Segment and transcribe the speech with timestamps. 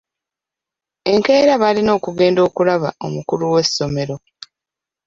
[1.11, 4.15] Enkeera baalina okugenda okulaba omukulu w'essomero.